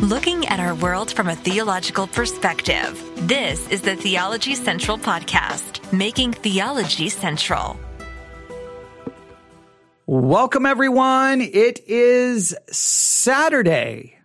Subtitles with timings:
[0.00, 3.00] looking at our world from a theological perspective.
[3.28, 7.78] This is the Theology Central Podcast, making theology central.
[10.06, 11.40] Welcome, everyone.
[11.40, 14.18] It is Saturday.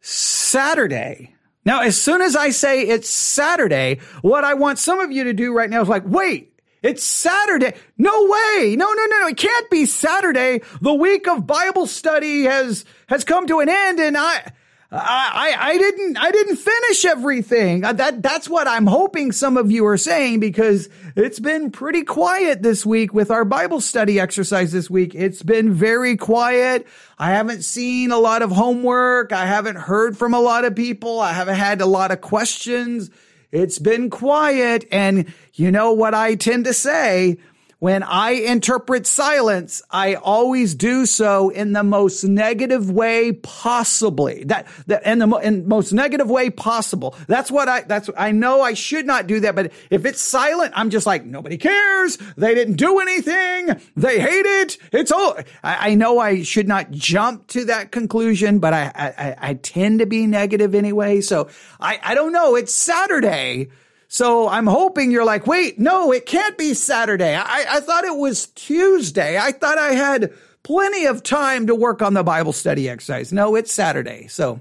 [0.00, 1.34] Saturday.
[1.64, 5.34] Now, as soon as I say it's Saturday, what I want some of you to
[5.34, 6.49] do right now is like, wait,
[6.82, 7.74] it's Saturday.
[7.98, 8.74] No way.
[8.76, 9.26] No, no, no, no.
[9.28, 10.62] It can't be Saturday.
[10.80, 14.52] The week of Bible study has, has come to an end and I,
[14.92, 17.84] I, I didn't, I didn't finish everything.
[17.84, 22.02] Uh, that, that's what I'm hoping some of you are saying because it's been pretty
[22.02, 25.14] quiet this week with our Bible study exercise this week.
[25.14, 26.88] It's been very quiet.
[27.18, 29.32] I haven't seen a lot of homework.
[29.32, 31.20] I haven't heard from a lot of people.
[31.20, 33.10] I haven't had a lot of questions.
[33.52, 34.86] It's been quiet.
[34.92, 37.38] And you know what I tend to say?
[37.80, 44.44] When I interpret silence, I always do so in the most negative way possibly.
[44.44, 47.16] That, that in the in most negative way possible.
[47.26, 50.74] That's what I, that's, I know I should not do that, but if it's silent,
[50.76, 52.18] I'm just like, nobody cares.
[52.36, 53.80] They didn't do anything.
[53.96, 54.76] They hate it.
[54.92, 59.36] It's all, I, I know I should not jump to that conclusion, but I, I,
[59.38, 61.22] I tend to be negative anyway.
[61.22, 61.48] So
[61.80, 62.56] I, I don't know.
[62.56, 63.70] It's Saturday.
[64.12, 67.36] So I'm hoping you're like, wait, no, it can't be Saturday.
[67.36, 69.38] I, I thought it was Tuesday.
[69.38, 70.32] I thought I had
[70.64, 73.32] plenty of time to work on the Bible study exercise.
[73.32, 74.26] No, it's Saturday.
[74.26, 74.58] So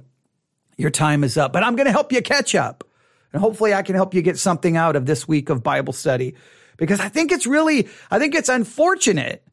[0.78, 2.84] your time is up, but I'm going to help you catch up.
[3.34, 6.36] And hopefully I can help you get something out of this week of Bible study
[6.78, 9.44] because I think it's really, I think it's unfortunate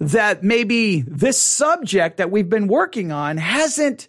[0.00, 4.08] that maybe this subject that we've been working on hasn't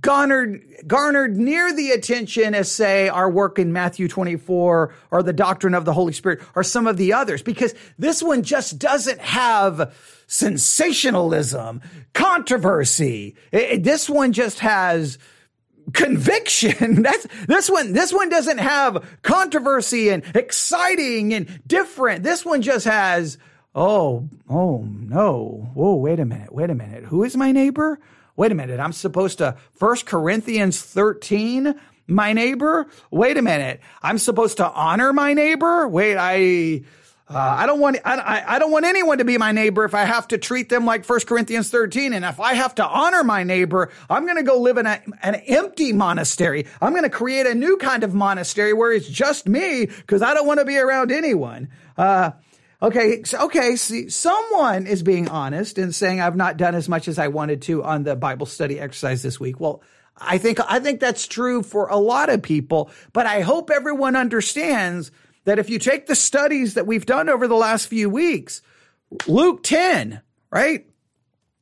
[0.00, 5.74] garnered garnered near the attention as say our work in Matthew 24 or the doctrine
[5.74, 9.92] of the Holy Spirit or some of the others because this one just doesn't have
[10.28, 11.82] sensationalism,
[12.14, 13.34] controversy.
[13.50, 15.18] It, this one just has
[15.92, 17.02] conviction.
[17.02, 17.92] That's this one.
[17.92, 22.22] This one doesn't have controversy and exciting and different.
[22.22, 23.36] This one just has,
[23.74, 25.70] oh, oh no.
[25.74, 26.54] Whoa, wait a minute.
[26.54, 27.04] Wait a minute.
[27.04, 27.98] Who is my neighbor?
[28.36, 31.74] Wait a minute, I'm supposed to First Corinthians 13
[32.08, 32.86] my neighbor?
[33.10, 33.80] Wait a minute.
[34.02, 35.86] I'm supposed to honor my neighbor?
[35.88, 36.82] Wait, I
[37.28, 40.04] uh, I don't want I, I don't want anyone to be my neighbor if I
[40.04, 43.42] have to treat them like 1 Corinthians 13 and if I have to honor my
[43.42, 47.46] neighbor I'm going to go live in a, an empty monastery I'm going to create
[47.46, 50.76] a new kind of monastery where it's just me because I don't want to be
[50.76, 52.32] around anyone uh,
[52.82, 57.16] Okay, okay, see, someone is being honest and saying I've not done as much as
[57.16, 59.60] I wanted to on the Bible study exercise this week.
[59.60, 59.84] Well,
[60.16, 64.16] I think I think that's true for a lot of people, but I hope everyone
[64.16, 65.12] understands
[65.44, 68.62] that if you take the studies that we've done over the last few weeks,
[69.28, 70.20] Luke 10,
[70.50, 70.84] right?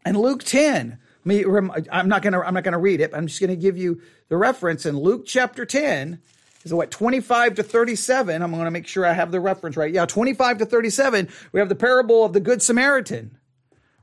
[0.07, 1.45] And Luke 10, me
[1.93, 3.77] I'm not going to I'm not going to read it, I'm just going to give
[3.77, 4.01] you
[4.31, 6.23] the reference in Luke chapter 10
[6.65, 9.93] is what 25 to 37 i'm going to make sure i have the reference right.
[9.93, 13.37] Yeah 25 to 37 we have the parable of the good samaritan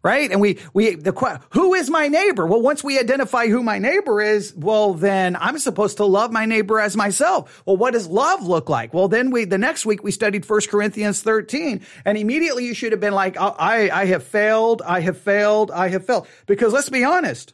[0.08, 0.32] right?
[0.32, 2.46] And we we the who is my neighbor?
[2.46, 6.46] Well once we identify who my neighbor is well then i'm supposed to love my
[6.46, 7.64] neighbor as myself.
[7.66, 8.94] Well what does love look like?
[8.94, 12.92] Well then we the next week we studied 1 corinthians 13 and immediately you should
[12.94, 16.28] have been like oh, i i have failed i have failed i have failed.
[16.46, 17.54] Because let's be honest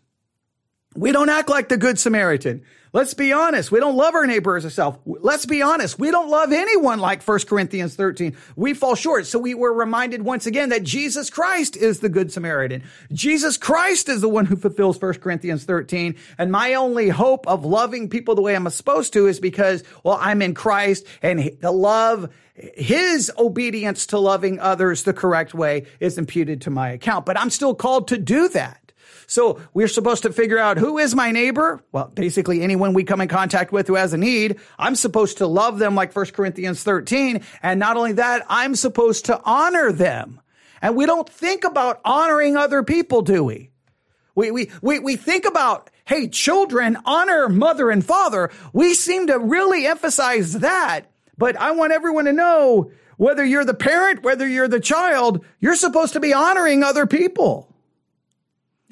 [0.96, 2.64] we don't act like the good samaritan
[2.94, 3.72] Let's be honest.
[3.72, 5.00] We don't love our neighbor as ourselves.
[5.06, 5.98] Let's be honest.
[5.98, 8.38] We don't love anyone like 1 Corinthians 13.
[8.56, 9.26] We fall short.
[9.26, 12.84] So we were reminded once again that Jesus Christ is the good Samaritan.
[13.12, 16.16] Jesus Christ is the one who fulfills 1 Corinthians 13.
[16.38, 20.20] And my only hope of loving people the way I'm supposed to is because, well,
[20.22, 26.20] I'm in Christ and the love his obedience to loving others the correct way is
[26.20, 27.26] imputed to my account.
[27.26, 28.83] But I'm still called to do that.
[29.28, 31.84] So we're supposed to figure out who is my neighbor?
[31.92, 34.60] Well, basically anyone we come in contact with who has a need.
[34.78, 37.44] I'm supposed to love them like 1 Corinthians 13.
[37.62, 40.42] And not only that, I'm supposed to honor them.
[40.82, 43.70] And we don't think about honoring other people, do we?
[44.36, 48.52] We, we, we, we think about, hey, children, honor mother and father.
[48.74, 51.02] We seem to really emphasize that.
[51.38, 55.76] But I want everyone to know whether you're the parent, whether you're the child, you're
[55.76, 57.73] supposed to be honoring other people.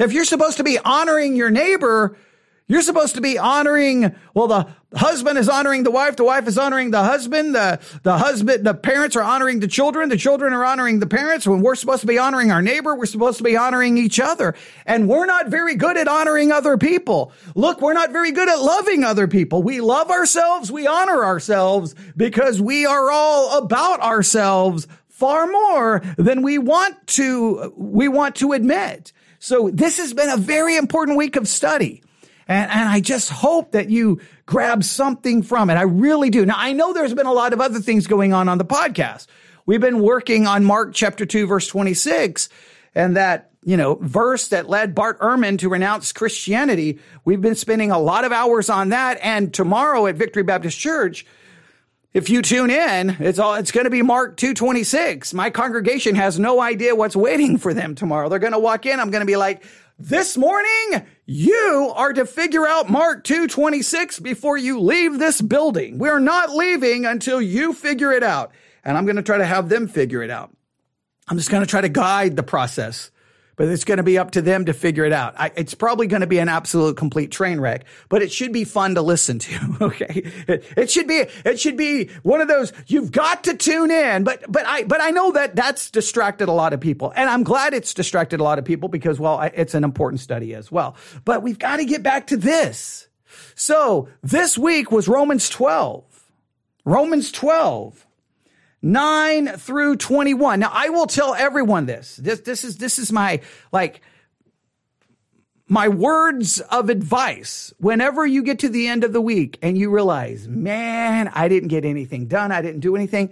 [0.01, 2.17] If you're supposed to be honoring your neighbor,
[2.67, 6.57] you're supposed to be honoring, well, the husband is honoring the wife, the wife is
[6.57, 10.65] honoring the husband, the, the husband, the parents are honoring the children, the children are
[10.65, 11.45] honoring the parents.
[11.45, 14.55] When we're supposed to be honoring our neighbor, we're supposed to be honoring each other.
[14.87, 17.31] And we're not very good at honoring other people.
[17.53, 19.61] Look, we're not very good at loving other people.
[19.61, 26.41] We love ourselves, we honor ourselves because we are all about ourselves far more than
[26.41, 29.13] we want to, we want to admit.
[29.41, 32.03] So this has been a very important week of study.
[32.47, 35.75] And, and I just hope that you grab something from it.
[35.75, 36.45] I really do.
[36.45, 39.25] Now, I know there's been a lot of other things going on on the podcast.
[39.65, 42.49] We've been working on Mark chapter 2, verse 26,
[42.93, 46.99] and that, you know, verse that led Bart Ehrman to renounce Christianity.
[47.25, 49.17] We've been spending a lot of hours on that.
[49.23, 51.25] And tomorrow at Victory Baptist Church,
[52.13, 55.33] if you tune in, it's all it's going to be Mark 226.
[55.33, 58.27] My congregation has no idea what's waiting for them tomorrow.
[58.29, 59.63] They're going to walk in, I'm going to be like,
[59.97, 65.97] "This morning, you are to figure out Mark 226 before you leave this building.
[65.97, 68.51] We're not leaving until you figure it out."
[68.83, 70.55] And I'm going to try to have them figure it out.
[71.27, 73.11] I'm just going to try to guide the process
[73.55, 75.33] but it's going to be up to them to figure it out.
[75.37, 78.63] I, it's probably going to be an absolute complete train wreck, but it should be
[78.63, 79.77] fun to listen to.
[79.91, 80.21] Okay.
[80.47, 84.23] It, it, should be, it should be one of those, you've got to tune in,
[84.23, 87.43] but, but I, but I know that that's distracted a lot of people and I'm
[87.43, 90.95] glad it's distracted a lot of people because, well, it's an important study as well,
[91.25, 93.09] but we've got to get back to this.
[93.55, 96.03] So this week was Romans 12.
[96.85, 98.07] Romans 12.
[98.81, 100.59] 9 through 21.
[100.59, 102.15] Now I will tell everyone this.
[102.15, 103.41] This this is this is my
[103.71, 104.01] like
[105.67, 107.73] my words of advice.
[107.77, 111.69] Whenever you get to the end of the week and you realize, "Man, I didn't
[111.69, 112.51] get anything done.
[112.51, 113.29] I didn't do anything."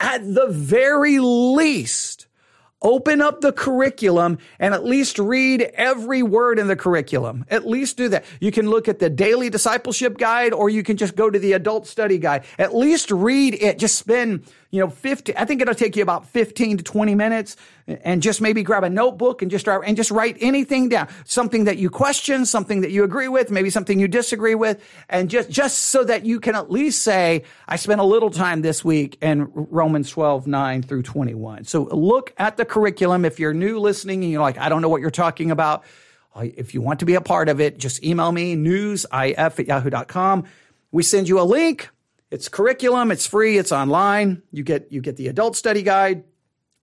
[0.00, 2.26] At the very least,
[2.82, 7.44] open up the curriculum and at least read every word in the curriculum.
[7.50, 8.24] At least do that.
[8.40, 11.52] You can look at the daily discipleship guide or you can just go to the
[11.52, 12.44] adult study guide.
[12.58, 13.78] At least read it.
[13.78, 17.56] Just spend you know, 50, I think it'll take you about 15 to 20 minutes
[18.02, 21.08] and just maybe grab a notebook and just start and just write anything down.
[21.24, 24.82] Something that you question, something that you agree with, maybe something you disagree with.
[25.08, 28.62] And just, just so that you can at least say, I spent a little time
[28.62, 31.64] this week in Romans 12, 9 through 21.
[31.64, 33.24] So look at the curriculum.
[33.24, 35.84] If you're new listening and you're like, I don't know what you're talking about.
[36.34, 39.66] Uh, if you want to be a part of it, just email me, newsif at
[39.66, 40.44] yahoo.com.
[40.90, 41.90] We send you a link
[42.32, 44.40] it's curriculum, it's free, it's online.
[44.52, 46.24] You get you get the adult study guide,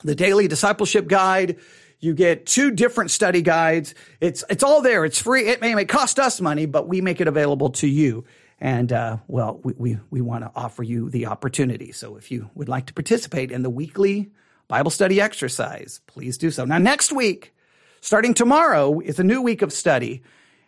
[0.03, 1.57] the daily discipleship guide.
[1.99, 3.93] You get two different study guides.
[4.21, 5.03] It's it's all there.
[5.05, 5.47] It's free.
[5.47, 8.25] It may, may cost us money, but we make it available to you.
[8.61, 11.91] And uh, well, we we, we want to offer you the opportunity.
[11.91, 14.31] So if you would like to participate in the weekly
[14.67, 16.63] Bible study exercise, please do so.
[16.63, 17.53] Now next week,
[17.99, 20.23] starting tomorrow, is a new week of study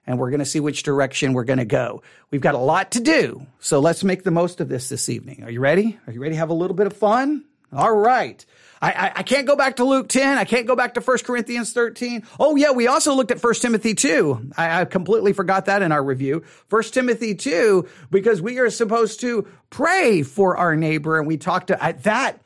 [0.08, 2.02] and we're going to see which direction we're going to go.
[2.32, 5.44] We've got a lot to do, so let's make the most of this this evening.
[5.44, 6.00] Are you ready?
[6.08, 7.46] Are you ready to have a little bit of fun?
[7.74, 8.44] All right.
[8.82, 10.38] I, I, I, can't go back to Luke 10.
[10.38, 12.24] I can't go back to 1 Corinthians 13.
[12.40, 14.52] Oh, yeah, we also looked at 1 Timothy 2.
[14.58, 16.44] I, I completely forgot that in our review.
[16.70, 21.20] 1 Timothy 2, because we are supposed to pray for our neighbor.
[21.20, 22.42] And we talked to I, that,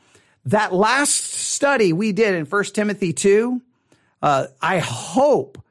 [0.46, 3.62] that last study we did in 1 Timothy 2.
[4.22, 5.62] Uh, I hope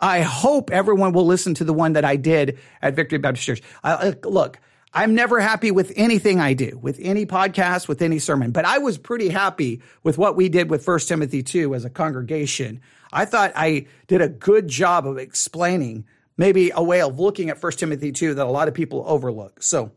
[0.00, 3.62] I hope everyone will listen to the one that I did at Victory Baptist Church.
[3.84, 4.58] I, look,
[4.92, 8.78] I'm never happy with anything I do, with any podcast, with any sermon, but I
[8.78, 12.80] was pretty happy with what we did with First Timothy 2 as a congregation.
[13.12, 16.06] I thought I did a good job of explaining
[16.36, 19.62] maybe a way of looking at First Timothy 2 that a lot of people overlook.
[19.62, 19.92] So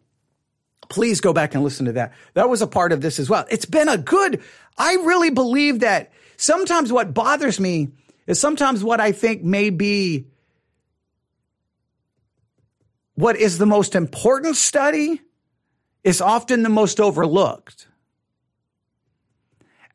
[0.89, 2.13] please go back and listen to that.
[2.35, 3.45] That was a part of this as well.
[3.49, 4.41] It's been a good,
[4.77, 7.89] I really believe that sometimes what bothers me
[8.27, 10.27] is sometimes what I think may be
[13.15, 15.21] what is the most important study
[16.03, 17.87] is often the most overlooked.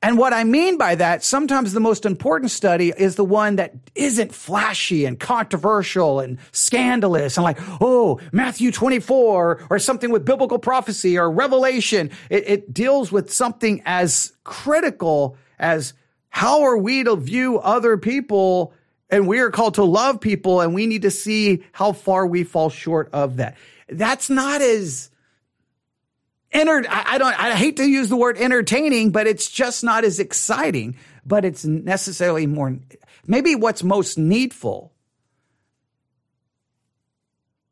[0.00, 3.74] And what I mean by that, sometimes the most important study is the one that
[3.96, 10.60] isn't flashy and controversial and scandalous and like, oh, Matthew 24 or something with biblical
[10.60, 12.10] prophecy or revelation.
[12.30, 15.94] It, it deals with something as critical as
[16.28, 18.72] how are we to view other people?
[19.10, 22.44] And we are called to love people and we need to see how far we
[22.44, 23.56] fall short of that.
[23.88, 25.10] That's not as
[26.52, 30.04] enter, I, I don't, I hate to use the word entertaining, but it's just not
[30.04, 32.78] as exciting, but it's necessarily more,
[33.26, 34.92] maybe what's most needful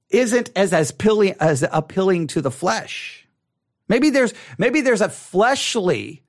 [0.08, 3.26] isn't as, as appealing, as appealing to the flesh.
[3.88, 6.22] Maybe there's, maybe there's a fleshly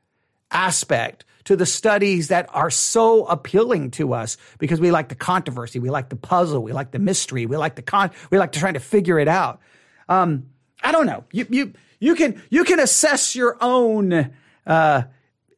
[0.51, 5.79] aspect to the studies that are so appealing to us because we like the controversy,
[5.79, 8.59] we like the puzzle, we like the mystery, we like the con, we like to
[8.59, 9.61] try to figure it out.
[10.09, 10.47] Um,
[10.83, 11.23] I don't know.
[11.31, 14.29] You you you can you can assess your own
[14.65, 15.03] uh,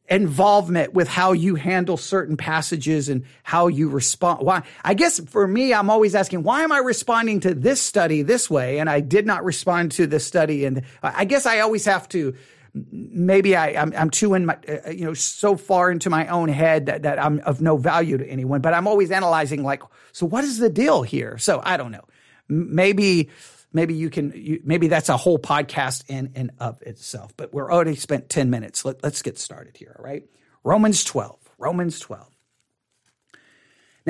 [0.08, 4.46] involvement with how you handle certain passages and how you respond.
[4.46, 4.62] Why?
[4.84, 8.48] I guess for me, I'm always asking, why am I responding to this study this
[8.48, 10.66] way, and I did not respond to this study?
[10.66, 12.36] And I guess I always have to
[12.74, 16.48] maybe I, I'm, I'm too in my, uh, you know, so far into my own
[16.48, 20.26] head that, that I'm of no value to anyone, but I'm always analyzing like, so
[20.26, 21.38] what is the deal here?
[21.38, 22.04] So I don't know.
[22.48, 23.30] maybe
[23.72, 27.72] maybe you can you, maybe that's a whole podcast in and of itself but we're
[27.72, 30.24] already spent 10 minutes Let, let's get started here all right
[30.64, 32.26] romans 12 romans 12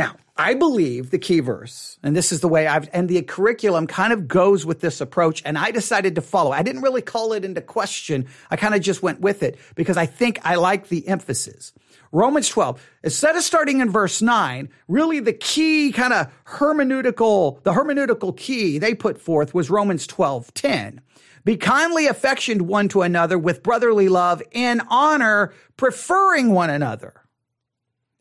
[0.01, 3.87] now i believe the key verse and this is the way i've and the curriculum
[3.87, 7.35] kind of goes with this approach and i decided to follow i didn't really call
[7.35, 10.89] it into question i kind of just went with it because i think i like
[10.89, 11.73] the emphasis
[12.13, 17.73] Romans 12, instead of starting in verse 9, really the key kind of hermeneutical, the
[17.73, 21.01] hermeneutical key they put forth was Romans 12, 10.
[21.45, 27.20] Be kindly affectioned one to another with brotherly love in honor, preferring one another.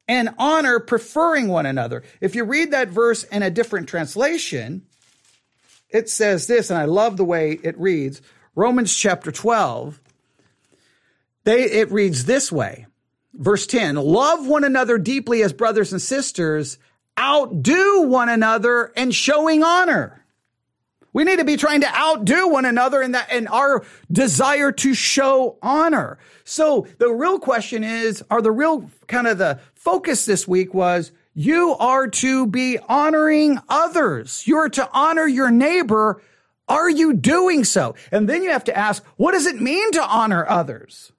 [0.09, 2.03] And honor, preferring one another.
[2.19, 4.81] If you read that verse in a different translation,
[5.89, 8.21] it says this, and I love the way it reads
[8.55, 10.01] Romans chapter 12.
[11.43, 12.87] They, it reads this way
[13.33, 16.77] Verse 10 Love one another deeply as brothers and sisters,
[17.19, 20.25] outdo one another in showing honor.
[21.11, 24.93] We need to be trying to outdo one another in that in our desire to
[24.93, 26.19] show honor.
[26.43, 31.11] So the real question is, are the real kind of the focus this week was
[31.33, 34.45] you are to be honoring others.
[34.45, 36.21] You are to honor your neighbor.
[36.67, 37.95] Are you doing so?
[38.11, 41.11] And then you have to ask, what does it mean to honor others?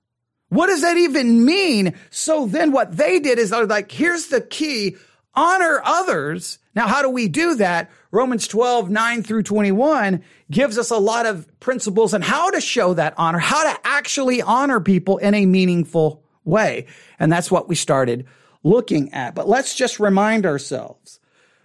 [0.51, 1.95] What does that even mean?
[2.11, 4.97] So then what they did is they're like, here's the key.
[5.35, 6.59] Honor others.
[6.75, 7.91] Now, how do we do that?
[8.11, 12.95] Romans 12, 9 through 21 gives us a lot of principles on how to show
[12.95, 16.87] that honor, how to actually honor people in a meaningful way.
[17.19, 18.27] And that's what we started
[18.63, 19.35] looking at.
[19.35, 21.21] But let's just remind ourselves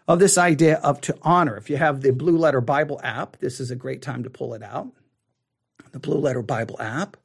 [0.07, 1.57] of this idea of to honor.
[1.57, 4.53] If you have the Blue Letter Bible app, this is a great time to pull
[4.53, 4.91] it out.
[5.91, 7.17] The Blue Letter Bible app.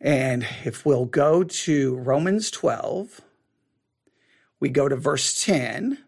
[0.00, 3.22] And if we'll go to Romans 12,
[4.60, 5.98] we go to verse 10,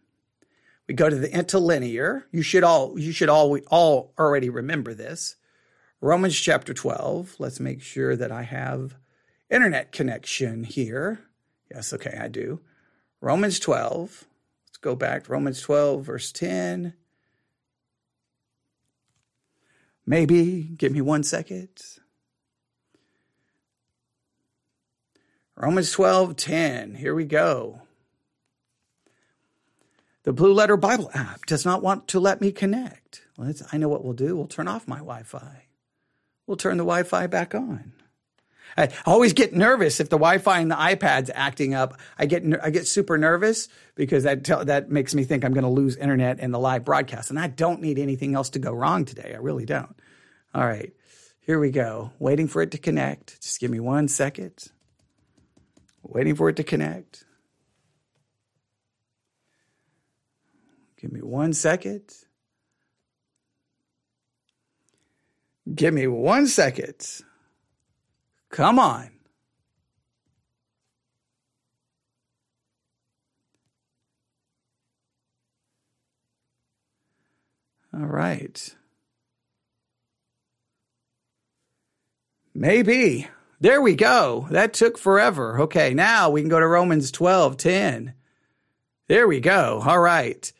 [0.87, 2.26] we go to the interlinear.
[2.33, 5.37] You should all you should all we all already remember this.
[6.00, 7.37] Romans chapter 12.
[7.38, 8.97] Let's make sure that I have
[9.50, 11.21] internet connection here.
[11.70, 12.60] Yes, okay, I do.
[13.20, 14.26] Romans 12.
[14.66, 16.94] Let's go back to Romans 12 verse 10.
[20.06, 21.68] Maybe give me one second.
[25.54, 26.94] Romans 12, 10.
[26.94, 27.82] Here we go.
[30.22, 33.22] The Blue Letter Bible app does not want to let me connect.
[33.72, 34.37] I know what we'll do.
[34.37, 35.64] We'll turn off my Wi Fi.
[36.46, 37.92] We'll turn the Wi Fi back on.
[38.76, 41.98] I always get nervous if the Wi-Fi and the iPad's acting up.
[42.18, 45.70] I get I get super nervous because that that makes me think I'm going to
[45.70, 49.04] lose internet and the live broadcast, and I don't need anything else to go wrong
[49.04, 49.32] today.
[49.34, 49.94] I really don't.
[50.54, 50.92] All right,
[51.40, 52.12] here we go.
[52.18, 53.40] Waiting for it to connect.
[53.42, 54.70] Just give me one second
[56.08, 57.25] waiting for it to connect.
[61.00, 62.02] Give me one second.
[65.72, 67.22] Give me one second.
[68.50, 69.11] Come on.
[77.95, 78.75] All right.
[82.55, 83.28] Maybe.
[83.61, 84.47] There we go.
[84.50, 85.62] That took forever.
[85.62, 88.14] Okay, now we can go to Romans 12 10.
[89.09, 89.83] There we go.
[89.85, 90.52] All right.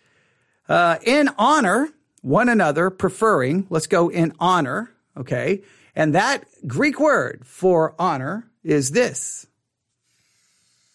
[0.69, 1.91] Uh, in honor
[2.23, 4.91] one another, preferring, let's go in honor.
[5.17, 5.63] Okay.
[5.99, 9.49] And that Greek word for honor is this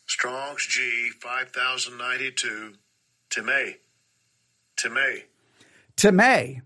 [0.07, 2.75] Strong's G 5092,
[3.29, 3.75] Timei.
[4.77, 5.23] Timei.
[5.97, 6.61] Timei.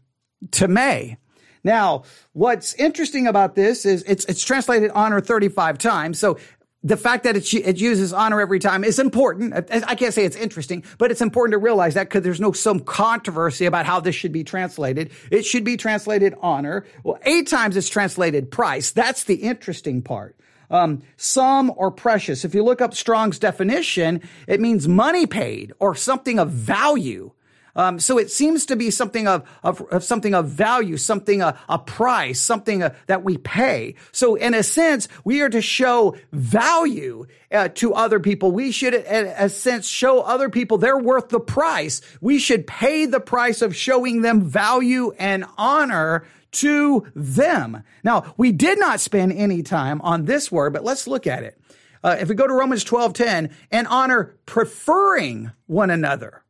[0.49, 1.17] Timei.
[1.63, 2.03] Now,
[2.33, 6.19] what's interesting about this is it's it's translated honor 35 times.
[6.19, 6.37] So
[6.83, 9.53] the fact that it, it uses honor every time is important.
[9.53, 12.79] I can't say it's interesting, but it's important to realize that because there's no some
[12.79, 15.11] controversy about how this should be translated.
[15.31, 16.85] It should be translated honor.
[17.03, 18.91] Well, eight times it's translated price.
[18.91, 20.35] That's the interesting part.
[20.69, 22.43] Um, some or precious.
[22.43, 27.31] If you look up Strong's definition, it means money paid or something of value.
[27.77, 31.57] Um, so it seems to be something of, of, of something of value, something, a,
[31.69, 33.93] a price, something uh, that we pay.
[34.11, 38.51] So in a sense, we are to show value uh, to other people.
[38.51, 42.01] We should, in a sense, show other people they're worth the price.
[42.19, 47.83] We should pay the price of showing them value and honor to them.
[48.03, 51.61] Now, we did not spend any time on this word, but let's look at it.
[52.03, 56.43] Uh, if we go to Romans 12, 10, and honor preferring one another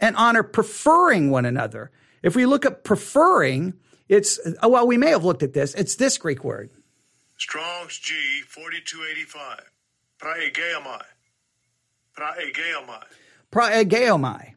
[0.00, 1.90] and honor preferring one another.
[2.22, 3.74] If we look at preferring,
[4.08, 5.74] it's, uh, well, we may have looked at this.
[5.74, 6.70] It's this Greek word.
[7.38, 8.14] Strong's G
[8.48, 9.70] 4285.
[10.18, 11.02] Praegeomai.
[12.16, 13.02] Praegeomai.
[13.50, 14.54] Praegeomai.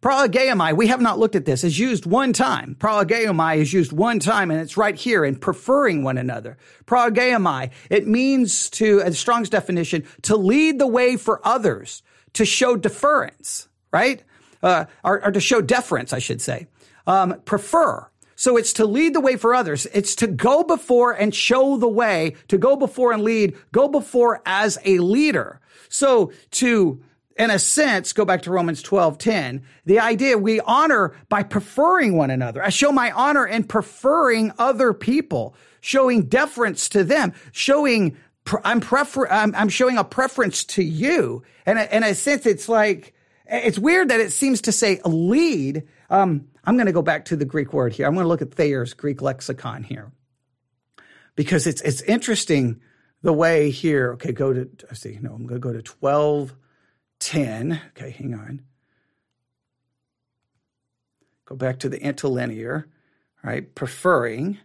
[0.00, 0.76] Praegeomai.
[0.76, 2.74] We have not looked at this, is used one time.
[2.78, 6.56] Prolegomai is used one time, and it's right here in preferring one another.
[6.86, 12.02] Prolegomai, it means to, a Strong's definition, to lead the way for others,
[12.34, 14.22] to show deference, right?
[14.62, 16.66] Uh, or, or, to show deference, I should say.
[17.06, 18.06] Um, prefer.
[18.36, 19.86] So it's to lead the way for others.
[19.92, 24.42] It's to go before and show the way, to go before and lead, go before
[24.46, 25.60] as a leader.
[25.90, 27.02] So to,
[27.36, 32.16] in a sense, go back to Romans 12, 10, the idea we honor by preferring
[32.16, 32.62] one another.
[32.62, 38.16] I show my honor in preferring other people, showing deference to them, showing
[38.64, 41.42] I'm prefer I'm, I'm, showing a preference to you.
[41.66, 43.14] And in a sense, it's like,
[43.46, 45.86] it's weird that it seems to say lead.
[46.08, 48.06] Um, I'm going to go back to the Greek word here.
[48.06, 50.10] I'm going to look at Thayer's Greek lexicon here
[51.36, 52.80] because it's it's interesting
[53.22, 54.12] the way here.
[54.12, 55.18] Okay, go to I see.
[55.20, 57.80] No, I'm going to go to 1210.
[57.90, 58.62] Okay, hang on.
[61.46, 62.86] Go back to the interlinear,
[63.42, 63.74] right?
[63.74, 64.58] Preferring,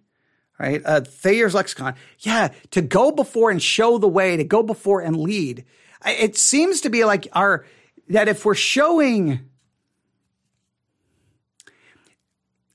[0.60, 0.82] right?
[0.86, 1.96] Uh, Thayer's lexicon.
[2.20, 5.66] Yeah, to go before and show the way, to go before and lead.
[6.06, 7.66] It seems to be like our
[8.10, 9.50] that if we're showing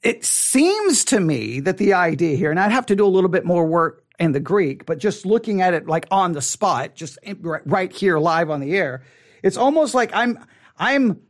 [0.02, 3.28] it seems to me that the idea here, and I'd have to do a little
[3.28, 6.94] bit more work in the Greek, but just looking at it like on the spot,
[6.94, 9.02] just right here live on the air,
[9.42, 10.38] it's almost like I'm,
[10.78, 11.20] I'm,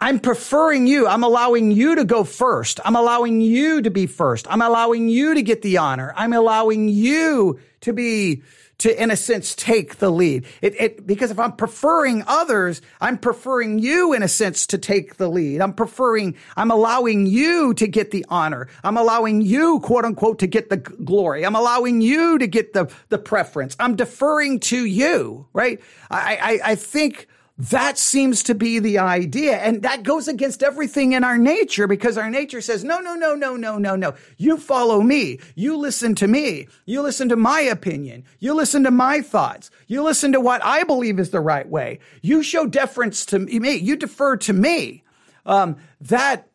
[0.00, 1.06] I'm preferring you.
[1.06, 2.80] I'm allowing you to go first.
[2.84, 4.46] I'm allowing you to be first.
[4.48, 6.14] I'm allowing you to get the honor.
[6.16, 8.42] I'm allowing you to be
[8.78, 10.46] to, in a sense, take the lead.
[10.62, 15.16] It, it, because if I'm preferring others, I'm preferring you, in a sense, to take
[15.16, 15.60] the lead.
[15.60, 18.68] I'm preferring, I'm allowing you to get the honor.
[18.82, 21.44] I'm allowing you, quote unquote, to get the glory.
[21.44, 23.76] I'm allowing you to get the, the preference.
[23.78, 25.78] I'm deferring to you, right?
[26.10, 27.28] I, I, I think,
[27.68, 29.58] that seems to be the idea.
[29.58, 33.34] And that goes against everything in our nature because our nature says, no, no, no,
[33.34, 34.14] no, no, no, no.
[34.38, 35.40] You follow me.
[35.54, 36.68] You listen to me.
[36.86, 38.24] You listen to my opinion.
[38.38, 39.70] You listen to my thoughts.
[39.88, 41.98] You listen to what I believe is the right way.
[42.22, 43.76] You show deference to me.
[43.76, 45.04] You defer to me.
[45.44, 46.46] Um, that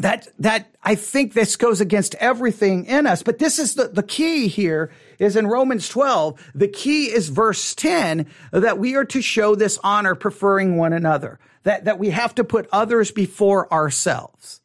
[0.00, 3.22] that that I think this goes against everything in us.
[3.22, 6.52] But this is the, the key here is in Romans 12.
[6.54, 11.38] The key is verse 10 that we are to show this honor preferring one another.
[11.62, 14.60] That that we have to put others before ourselves.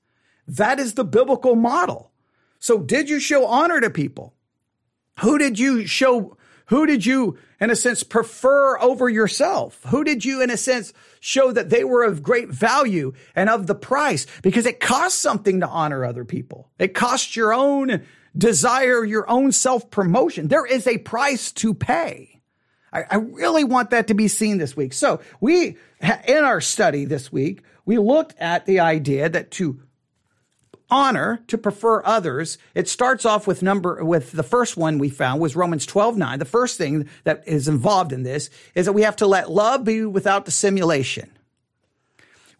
[0.48, 2.12] That is the biblical model.
[2.60, 4.36] So did you show honor to people?
[5.22, 6.38] Who did you show
[6.72, 9.82] who did you, in a sense, prefer over yourself?
[9.88, 13.68] Who did you, in a sense, show that they were of great value and of
[13.68, 14.26] the price?
[14.42, 16.70] Because it costs something to honor other people.
[16.80, 18.04] It costs your own
[18.38, 20.48] desire, your own self promotion.
[20.48, 22.42] There is a price to pay.
[22.94, 24.94] I, I really want that to be seen this week.
[24.94, 25.78] So we,
[26.28, 29.82] in our study this week, we looked at the idea that to
[30.90, 32.58] honor to prefer others.
[32.76, 36.40] It starts off with number, with the first one we found was Romans 12, 9.
[36.40, 39.86] The first thing that is involved in this is that we have to let love
[39.86, 41.32] be without dissimulation.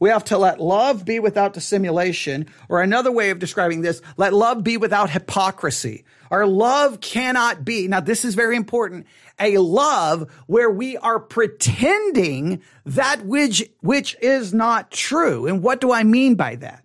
[0.02, 4.34] We have to let love be without dissimulation, or another way of describing this, let
[4.34, 6.06] love be without hypocrisy.
[6.32, 9.06] Our love cannot be, now this is very important,
[9.40, 15.46] a love where we are pretending that which, which is not true.
[15.46, 16.84] And what do I mean by that?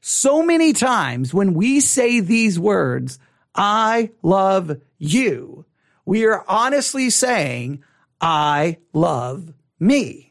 [0.00, 3.18] So many times when we say these words,
[3.54, 5.66] I love you,
[6.06, 7.84] we are honestly saying,
[8.22, 10.27] I love me.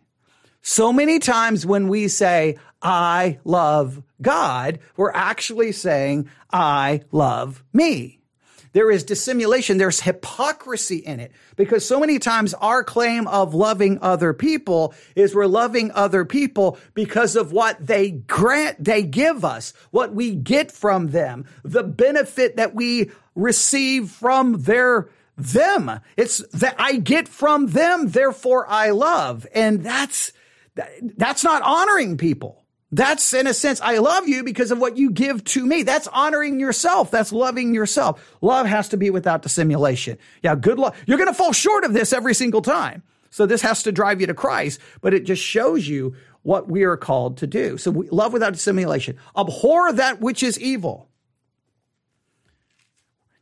[0.69, 8.19] So many times when we say, I love God, we're actually saying, I love me.
[8.73, 9.77] There is dissimulation.
[9.77, 15.33] There's hypocrisy in it because so many times our claim of loving other people is
[15.33, 20.69] we're loving other people because of what they grant, they give us, what we get
[20.69, 26.01] from them, the benefit that we receive from their them.
[26.17, 29.47] It's that I get from them, therefore I love.
[29.55, 30.33] And that's,
[31.15, 32.63] that's not honoring people.
[32.91, 35.83] That's in a sense, I love you because of what you give to me.
[35.83, 37.11] That's honoring yourself.
[37.11, 38.37] That's loving yourself.
[38.41, 40.17] Love has to be without dissimulation.
[40.41, 40.95] Yeah, good luck.
[41.05, 43.03] You're going to fall short of this every single time.
[43.29, 46.83] So this has to drive you to Christ, but it just shows you what we
[46.83, 47.77] are called to do.
[47.77, 49.17] So we, love without dissimulation.
[49.35, 51.09] Abhor that which is evil.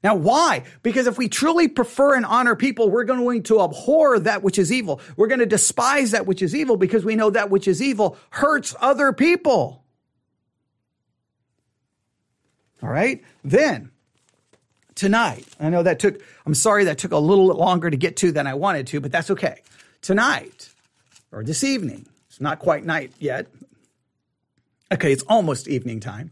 [0.05, 0.65] Now, why?
[0.83, 4.71] Because if we truly prefer and honor people, we're going to abhor that which is
[4.71, 5.01] evil.
[5.17, 8.15] We're going to despise that which is evil because we know that which is evil
[8.29, 9.83] hurts other people.
[12.83, 13.23] All right.
[13.43, 13.89] Then
[14.93, 18.31] tonight, I know that took, I'm sorry that took a little longer to get to
[18.31, 19.63] than I wanted to, but that's okay.
[20.03, 20.69] Tonight
[21.31, 23.47] or this evening, It's not quite night yet.
[24.91, 26.29] Okay, it's almost evening time.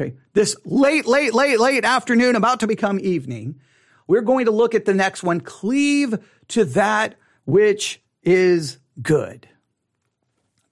[0.00, 3.60] Okay, this late, late, late, late afternoon, about to become evening,
[4.06, 9.46] we're going to look at the next one cleave to that which is good.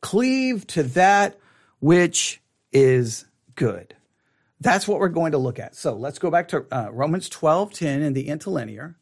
[0.00, 1.38] Cleave to that
[1.78, 2.40] which
[2.72, 3.94] is good.
[4.60, 5.76] That's what we're going to look at.
[5.76, 8.96] So let's go back to uh, Romans 12 10 in the interlinear.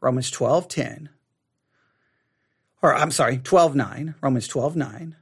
[0.00, 1.10] Romans 12 10.
[2.80, 4.14] Or I'm sorry, 12 9.
[4.22, 5.16] Romans 12 9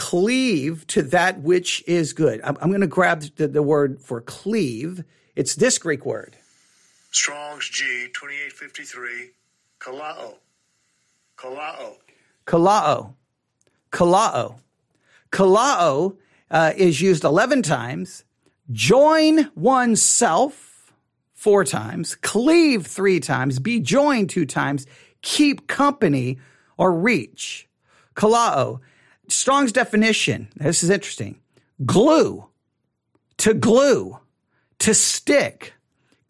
[0.00, 2.40] cleave to that which is good.
[2.42, 5.04] I'm, I'm going to grab the, the, word for cleave.
[5.36, 6.36] It's this Greek word.
[7.10, 9.32] Strong's G 2853,
[9.78, 10.36] kalao.
[11.36, 11.96] Kalao.
[12.46, 13.12] Kalao.
[13.92, 14.60] Kalao.
[15.30, 16.16] Kalao
[16.50, 18.24] uh, is used 11 times.
[18.72, 20.94] Join oneself
[21.34, 22.14] four times.
[22.14, 23.58] Cleave three times.
[23.58, 24.86] Be joined two times.
[25.20, 26.38] Keep company
[26.78, 27.68] or reach.
[28.16, 28.80] Kalao
[29.32, 31.40] Strong's definition, this is interesting.
[31.84, 32.46] Glue,
[33.38, 34.18] to glue,
[34.80, 35.74] to stick,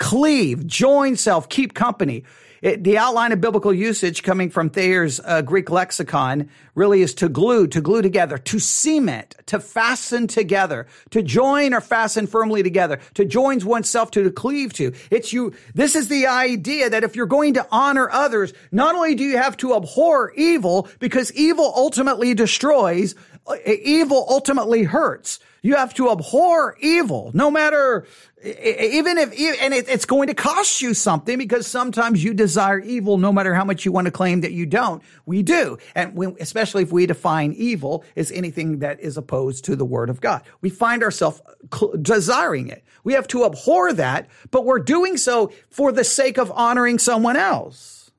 [0.01, 2.25] cleave, join self, keep company.
[2.63, 7.29] It, the outline of biblical usage coming from Thayer's uh, Greek lexicon really is to
[7.29, 12.99] glue, to glue together, to cement, to fasten together, to join or fasten firmly together,
[13.15, 14.93] to join oneself to, to cleave to.
[15.11, 15.55] It's you.
[15.75, 19.39] This is the idea that if you're going to honor others, not only do you
[19.39, 23.15] have to abhor evil because evil ultimately destroys,
[23.47, 25.41] uh, evil ultimately hurts.
[25.63, 28.07] You have to abhor evil, no matter,
[28.43, 29.29] even if,
[29.63, 33.65] and it's going to cost you something because sometimes you desire evil no matter how
[33.65, 35.03] much you want to claim that you don't.
[35.27, 35.77] We do.
[35.95, 40.09] And when, especially if we define evil as anything that is opposed to the word
[40.09, 42.83] of God, we find ourselves uh, desiring it.
[43.05, 47.37] We have to abhor that, but we're doing so for the sake of honoring someone
[47.37, 48.11] else.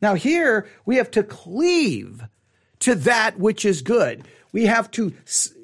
[0.00, 2.22] Now here we have to cleave
[2.80, 4.24] to that which is good.
[4.52, 5.14] We have to,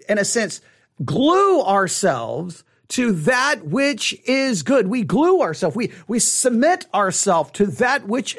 [0.08, 0.61] in a sense,
[1.04, 4.88] glue ourselves to that which is good.
[4.88, 5.76] We glue ourselves.
[5.76, 8.38] We, we submit ourselves to that which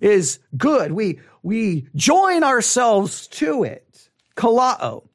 [0.00, 0.92] is good.
[0.92, 4.08] We, we join ourselves to it.
[4.36, 5.08] Kalao.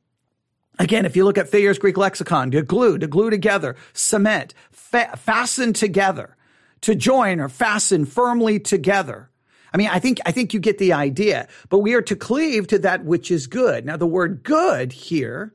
[0.79, 5.15] Again, if you look at Thayer's Greek lexicon, to glue, to glue together, cement, fa-
[5.17, 6.35] fasten together,
[6.81, 9.29] to join or fasten firmly together.
[9.73, 12.67] I mean, I think, I think you get the idea, but we are to cleave
[12.67, 13.85] to that which is good.
[13.85, 15.53] Now, the word good here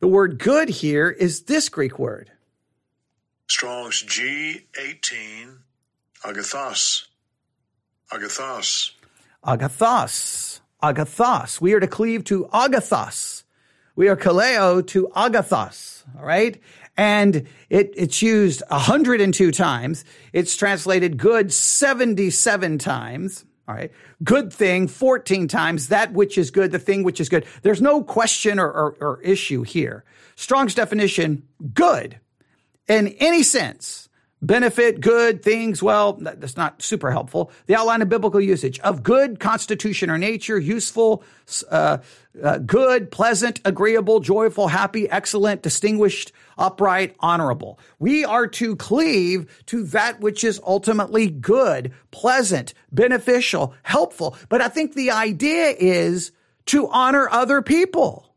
[0.00, 2.30] the word good here is this Greek word.
[3.48, 5.58] Strong's G18,
[6.24, 7.06] agathos.
[8.12, 8.92] Agathos.
[9.44, 10.60] Agathos.
[10.82, 11.60] Agathos.
[11.60, 13.44] We are to cleave to agathos.
[13.94, 16.04] We are kaleo to agathos.
[16.18, 16.60] All right.
[16.96, 20.04] And it, it's used 102 times.
[20.32, 23.44] It's translated good 77 times.
[23.68, 23.90] All right.
[24.22, 27.44] Good thing 14 times, that which is good, the thing which is good.
[27.62, 30.04] There's no question or, or, or issue here.
[30.36, 31.42] Strong's definition,
[31.74, 32.20] good
[32.88, 34.05] in any sense.
[34.46, 37.50] Benefit, good, things, well, that's not super helpful.
[37.66, 41.24] The outline of biblical usage of good, constitution or nature, useful,
[41.68, 41.98] uh,
[42.40, 47.80] uh, good, pleasant, agreeable, joyful, happy, excellent, distinguished, upright, honorable.
[47.98, 54.36] We are to cleave to that which is ultimately good, pleasant, beneficial, helpful.
[54.48, 56.30] But I think the idea is
[56.66, 58.32] to honor other people.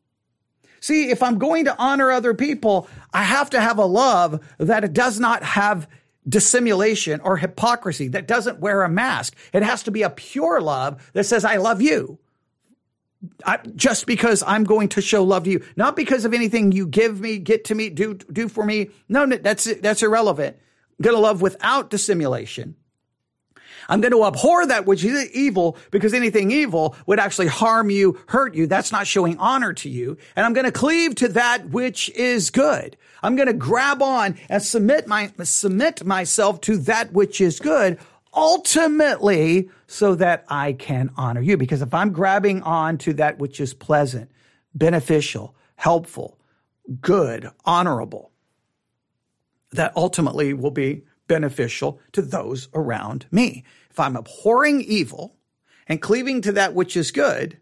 [0.82, 4.94] See, if I'm going to honor other people, I have to have a love that
[4.94, 5.88] does not have
[6.30, 9.36] dissimulation or hypocrisy, that doesn't wear a mask.
[9.52, 12.20] It has to be a pure love that says, I love you.
[13.46, 16.88] I, just because I'm going to show love to you, not because of anything you
[16.88, 18.92] give me, get to me, do do for me.
[19.10, 20.56] No, that's that's irrelevant.
[21.02, 22.76] I'm to love without dissimulation.
[23.90, 28.20] I'm going to abhor that which is evil because anything evil would actually harm you,
[28.28, 28.68] hurt you.
[28.68, 30.18] That's not showing honor to you.
[30.36, 32.96] And I'm going to cleave to that which is good.
[33.22, 37.98] I'm going to grab on and submit my, submit myself to that which is good
[38.34, 41.58] ultimately so that I can honor you.
[41.58, 44.30] Because if I'm grabbing on to that which is pleasant,
[44.74, 46.38] beneficial, helpful,
[47.02, 48.32] good, honorable,
[49.72, 53.64] that ultimately will be beneficial to those around me.
[53.90, 55.36] If I'm abhorring evil
[55.88, 57.58] and cleaving to that which is good,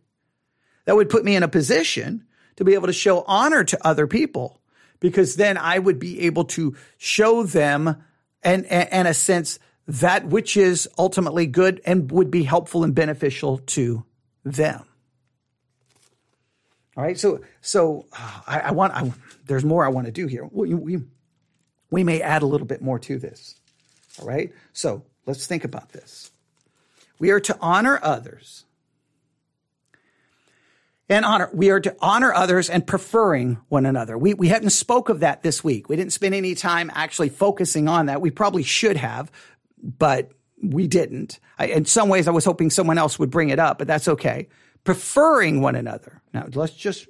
[0.86, 2.26] that would put me in a position
[2.58, 4.62] to be able to show honor to other people
[5.00, 8.04] because then I would be able to show them
[8.44, 13.60] and, and, a sense that which is ultimately good and would be helpful and beneficial
[13.60, 14.06] to
[14.44, 14.84] them.
[16.96, 17.18] All right.
[17.18, 19.12] So, so uh, I, I, want, I,
[19.46, 20.48] there's more I want to do here.
[20.52, 20.98] We, we,
[21.92, 23.56] we may add a little bit more to this.
[24.20, 24.52] All right.
[24.74, 26.32] So let's think about this.
[27.20, 28.66] We are to honor others
[31.10, 31.50] and honor.
[31.54, 34.18] We are to honor others and preferring one another.
[34.18, 35.90] We, we hadn't spoke of that this week.
[35.90, 38.22] We didn't spend any time actually focusing on that.
[38.22, 39.32] We probably should have,
[39.82, 41.40] but we didn't.
[41.60, 44.08] I, in some ways, I was hoping someone else would bring it up, but that's
[44.08, 44.48] okay.
[44.88, 46.22] Preferring one another.
[46.34, 47.08] Now, let's just,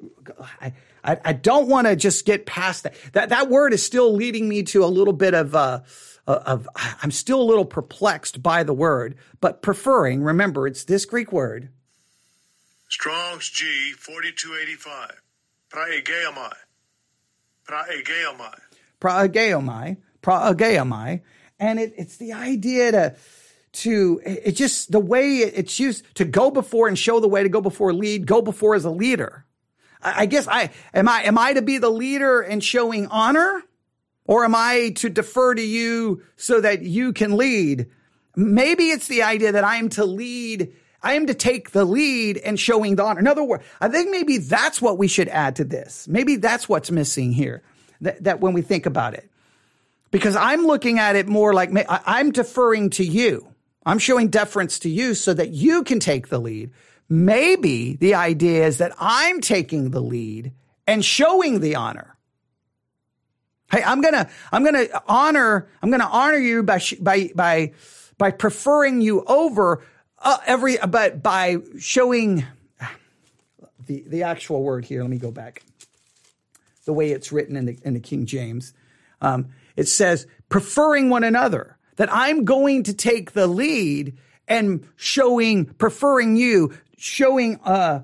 [0.60, 2.96] I, I, I don't want to just get past that.
[3.14, 5.82] That, that word is still leading me to a little bit of, uh,
[6.26, 11.32] of, I'm still a little perplexed by the word, but preferring, remember, it's this Greek
[11.32, 11.70] word.
[12.90, 15.22] Strong's G 4285.
[15.70, 16.54] Praegeomai.
[17.68, 18.60] Praegeomai.
[19.00, 19.98] Praegeomai.
[20.24, 21.22] Praegeomai.
[21.60, 23.16] And it, it's the idea to,
[23.82, 27.50] to, it just, the way it's used to go before and show the way to
[27.50, 29.46] go before lead, go before as a leader.
[30.02, 33.64] I, I guess I, am I, am I to be the leader and showing honor?
[34.26, 37.88] Or am I to defer to you so that you can lead?
[38.36, 42.60] Maybe it's the idea that I'm to lead, I am to take the lead and
[42.60, 43.22] showing the honor.
[43.22, 46.10] In other words, I think maybe that's what we should add to this.
[46.10, 47.64] Maybe that's what's missing here,
[48.02, 49.32] that, that when we think about it.
[50.12, 53.48] Because I'm looking at it more like I'm deferring to you.
[53.88, 56.72] I'm showing deference to you so that you can take the lead.
[57.08, 60.52] Maybe the idea is that I'm taking the lead
[60.86, 62.18] and showing the honor.
[63.72, 67.72] Hey, I'm gonna, I'm gonna honor, I'm gonna honor you by, by, by,
[68.18, 69.82] by preferring you over
[70.20, 72.46] uh, every, but by showing
[73.86, 75.02] the, the actual word here.
[75.02, 75.64] Let me go back.
[76.84, 78.74] The way it's written in the, in the King James.
[79.22, 79.48] Um,
[79.78, 86.38] it says preferring one another, that I'm going to take the lead and showing, preferring
[86.38, 88.02] you, showing, uh,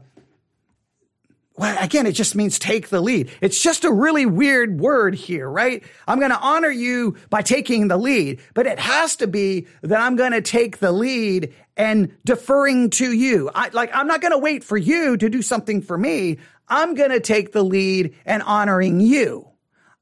[1.55, 3.29] well, again, it just means take the lead.
[3.39, 5.83] It's just a really weird word here, right?
[6.07, 10.01] I'm going to honor you by taking the lead, but it has to be that
[10.01, 13.51] I'm going to take the lead and deferring to you.
[13.53, 16.39] I, like, I'm not going to wait for you to do something for me.
[16.67, 19.52] I'm going to take the lead and honoring you.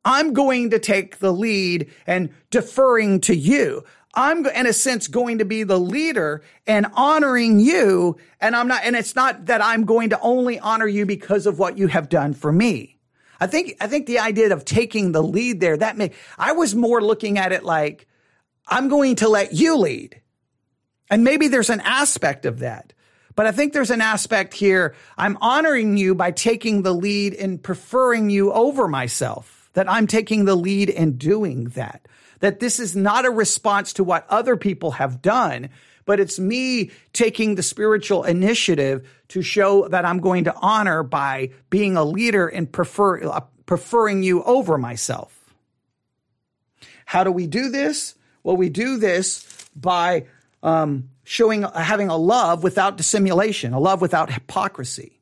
[0.03, 3.83] I'm going to take the lead and deferring to you.
[4.13, 8.17] I'm in a sense going to be the leader and honoring you.
[8.39, 11.59] And I'm not, and it's not that I'm going to only honor you because of
[11.59, 12.97] what you have done for me.
[13.39, 16.75] I think, I think the idea of taking the lead there, that may, I was
[16.75, 18.07] more looking at it like,
[18.67, 20.21] I'm going to let you lead.
[21.09, 22.93] And maybe there's an aspect of that.
[23.35, 24.93] But I think there's an aspect here.
[25.17, 30.45] I'm honoring you by taking the lead and preferring you over myself, that I'm taking
[30.45, 32.07] the lead and doing that
[32.41, 35.69] that this is not a response to what other people have done,
[36.05, 41.51] but it's me taking the spiritual initiative to show that I'm going to honor by
[41.69, 45.37] being a leader and prefer, uh, preferring you over myself.
[47.05, 48.15] How do we do this?
[48.43, 50.25] Well, we do this by
[50.63, 55.19] um, showing, having a love without dissimulation, a love without hypocrisy.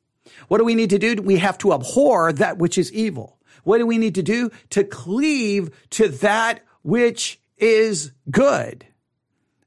[0.48, 1.20] What do we need to do?
[1.20, 3.36] We have to abhor that which is evil.
[3.64, 4.50] What do we need to do?
[4.70, 8.86] To cleave to that which is good.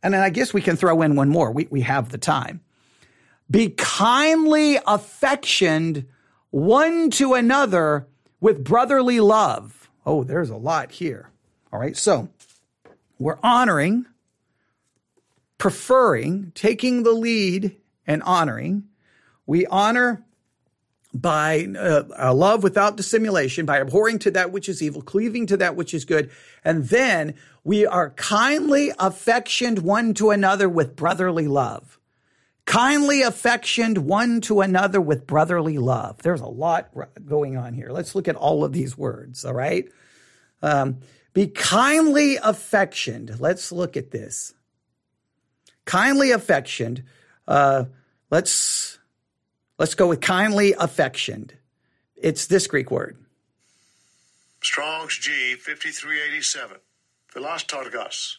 [0.02, 1.52] And then I guess we can throw in one more.
[1.52, 2.62] We, we have the time.
[3.50, 6.08] Be kindly affectioned
[6.50, 8.08] one to another
[8.42, 9.90] with brotherly love.
[10.06, 11.30] Oh, there's a lot here.
[11.72, 11.96] All right.
[11.96, 12.30] So
[13.18, 14.06] we're honoring,
[15.58, 18.84] preferring, taking the lead and honoring.
[19.46, 20.24] We honor
[21.14, 25.76] by uh, love without dissimulation, by abhorring to that which is evil, cleaving to that
[25.76, 26.32] which is good.
[26.64, 32.00] And then we are kindly affectioned one to another with brotherly love.
[32.66, 36.22] Kindly affectioned one to another with brotherly love.
[36.24, 36.90] There's a lot
[37.26, 37.90] going on here.
[37.92, 39.90] Let's look at all of these words, all right?
[40.62, 41.00] Um,
[41.34, 43.40] be kindly affectioned.
[43.40, 44.54] Let's look at this.
[45.86, 47.04] Kindly affectioned.
[47.48, 47.86] Uh,
[48.32, 48.93] let's
[49.84, 51.56] Let's go with kindly affectioned.
[52.16, 53.18] It's this Greek word.
[54.62, 56.78] Strong's G 5387.
[57.28, 58.38] Philostorgos.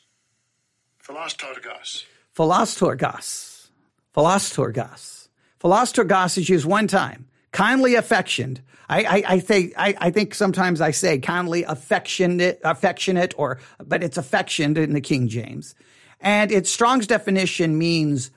[1.07, 2.07] Philostorgos.
[2.35, 3.69] Philostorgos.
[4.15, 5.29] Philostorgos.
[5.61, 7.27] Philostorgos is used one time.
[7.53, 8.63] Kindly affectioned.
[8.89, 14.03] I, I, I think I, I, think sometimes I say kindly affectionate, affectionate, or but
[14.03, 15.75] it's affectioned in the King James,
[16.23, 18.31] and its Strong's definition means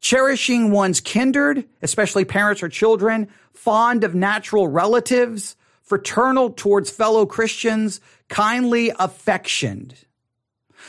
[0.00, 8.00] cherishing one's kindred, especially parents or children, fond of natural relatives, fraternal towards fellow Christians,
[8.28, 9.94] kindly affectioned.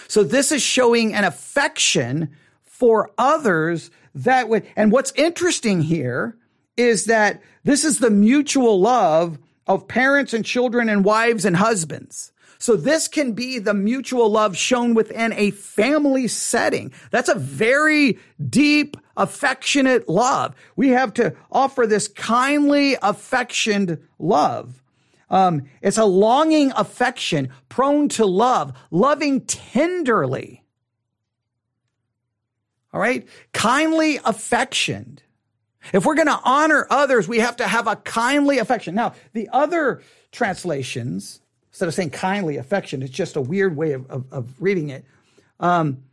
[0.07, 6.37] So this is showing an affection for others that would, and what's interesting here
[6.77, 12.31] is that this is the mutual love of parents and children and wives and husbands.
[12.59, 16.91] So this can be the mutual love shown within a family setting.
[17.09, 18.19] That's a very
[18.49, 20.55] deep, affectionate love.
[20.75, 24.83] We have to offer this kindly, affectioned love.
[25.29, 30.65] Um, it's a longing affection, prone to love, loving tenderly.
[32.91, 33.25] All right?
[33.53, 35.23] Kindly affectioned.
[35.93, 38.95] If we're going to honor others, we have to have a kindly affection.
[38.95, 41.39] Now, the other translations,
[41.69, 45.05] instead of saying kindly affection, it's just a weird way of, of, of reading it.
[45.59, 46.03] Um,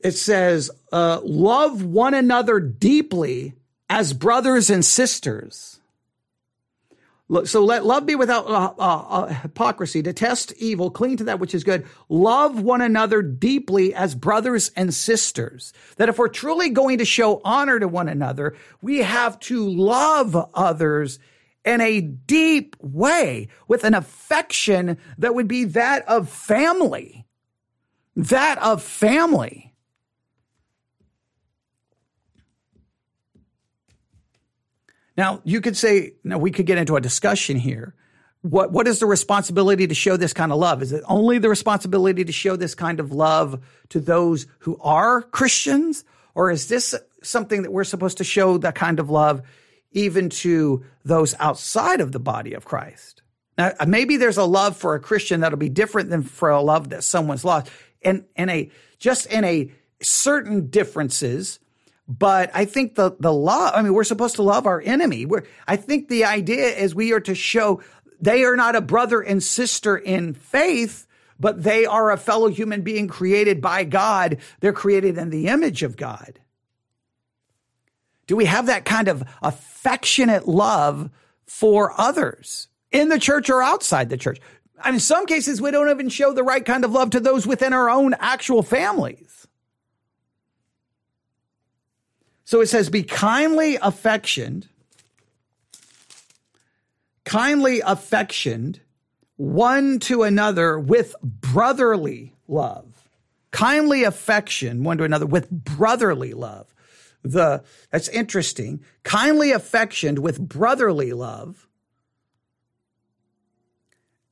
[0.00, 3.54] it says, uh, love one another deeply
[3.88, 5.80] as brothers and sisters.
[7.44, 10.00] So let love be without uh, uh, uh, hypocrisy.
[10.00, 11.84] Detest evil, cling to that which is good.
[12.08, 15.72] Love one another deeply as brothers and sisters.
[15.96, 20.36] That if we're truly going to show honor to one another, we have to love
[20.54, 21.18] others
[21.66, 27.26] in a deep way with an affection that would be that of family.
[28.14, 29.74] That of family.
[35.16, 37.94] Now, you could say, now we could get into a discussion here.
[38.42, 40.82] What, what is the responsibility to show this kind of love?
[40.82, 45.22] Is it only the responsibility to show this kind of love to those who are
[45.22, 46.04] Christians?
[46.34, 49.42] Or is this something that we're supposed to show that kind of love
[49.96, 53.22] even to those outside of the body of Christ?
[53.58, 56.90] Now, maybe there's a love for a Christian that'll be different than for a love
[56.90, 57.70] that someone's lost.
[58.02, 59.70] And, and a, just in a
[60.02, 61.58] certain differences,
[62.06, 65.24] but I think the, the love, I mean, we're supposed to love our enemy.
[65.24, 67.82] We're, I think the idea is we are to show
[68.20, 71.06] they are not a brother and sister in faith,
[71.40, 74.38] but they are a fellow human being created by God.
[74.60, 76.38] They're created in the image of God.
[78.26, 81.10] Do we have that kind of affectionate love
[81.46, 84.40] for others in the church or outside the church?
[84.80, 87.20] I mean, in some cases, we don't even show the right kind of love to
[87.20, 89.46] those within our own actual families.
[92.44, 94.68] So it says, be kindly affectioned,
[97.24, 98.80] kindly affectioned
[99.36, 103.08] one to another with brotherly love.
[103.50, 106.72] Kindly affection one to another with brotherly love.
[107.30, 108.84] The, that's interesting.
[109.02, 111.68] Kindly affectioned with brotherly love.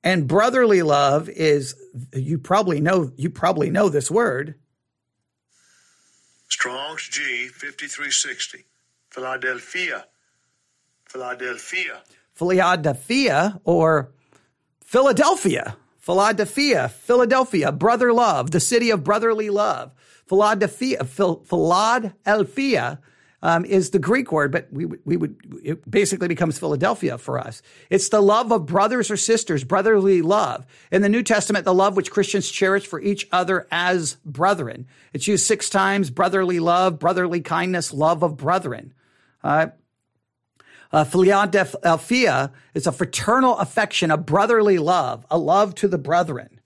[0.03, 1.75] And brotherly love is,
[2.13, 4.57] you probably know, you probably know this word.
[6.49, 8.65] Strong's G 5360.
[9.11, 10.07] Philadelphia.
[11.09, 12.03] Philadelphia.
[12.35, 14.13] Philadelphia or
[14.85, 15.77] Philadelphia.
[16.05, 19.91] Philadelphia, Philadelphia, brother love, the city of brotherly love.
[20.27, 22.99] Philadelphia, Philadelphia
[23.45, 27.61] um, is the Greek word, but we, we would, it basically becomes Philadelphia for us.
[27.91, 30.67] It's the love of brothers or sisters, brotherly love.
[30.91, 34.87] In the New Testament, the love which Christians cherish for each other as brethren.
[35.13, 38.95] It's used six times, brotherly love, brotherly kindness, love of brethren.
[39.43, 39.67] Uh,
[40.91, 46.61] uh, is a fraternal affection, a brotherly love, a love to the brethren.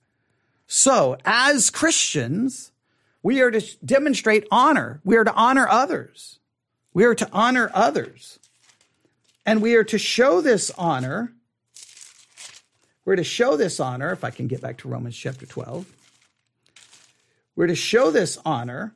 [0.68, 2.71] So, as Christians,
[3.22, 5.00] we are to demonstrate honor.
[5.04, 6.38] We are to honor others.
[6.94, 8.38] We are to honor others.
[9.44, 11.33] And we are to show this honor.
[13.04, 15.87] We're to show this honor, if I can get back to Romans chapter 12.
[17.57, 18.94] We're to show this honor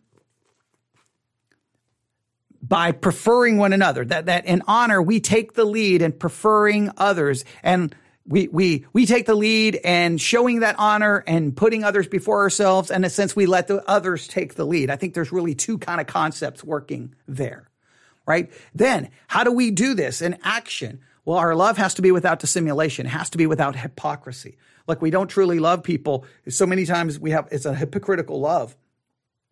[2.62, 4.04] by preferring one another.
[4.04, 7.44] That, that in honor, we take the lead in preferring others.
[7.62, 7.94] And
[8.26, 12.90] we, we, we take the lead and showing that honor and putting others before ourselves.
[12.90, 14.90] And in a sense, we let the others take the lead.
[14.90, 17.68] I think there's really two kind of concepts working there
[18.26, 18.50] right?
[18.74, 21.00] Then how do we do this in action?
[21.24, 23.06] Well, our love has to be without dissimulation.
[23.06, 24.56] Has to be without hypocrisy.
[24.86, 26.24] Like we don't truly love people.
[26.48, 28.76] So many times we have, it's a hypocritical love.